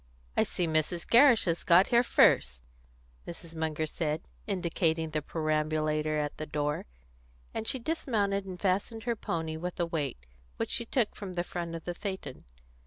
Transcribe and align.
"I 0.35 0.41
see 0.41 0.65
Mrs. 0.65 1.07
Gerrish 1.07 1.45
has 1.45 1.63
got 1.63 1.89
here 1.89 2.01
first," 2.01 2.63
Mrs. 3.27 3.53
Munger 3.53 3.85
said, 3.85 4.23
indicating 4.47 5.11
the 5.11 5.21
perambulator 5.21 6.17
at 6.17 6.37
the 6.37 6.47
door, 6.47 6.87
and 7.53 7.67
she 7.67 7.77
dismounted 7.77 8.43
and 8.47 8.59
fastened 8.59 9.03
her 9.03 9.15
pony 9.15 9.57
with 9.57 9.79
a 9.79 9.85
weight, 9.85 10.25
which 10.57 10.71
she 10.71 10.85
took 10.87 11.15
from 11.15 11.33
the 11.33 11.43
front 11.43 11.75
of 11.75 11.83
the 11.85 11.93
phaeton. 11.93 12.45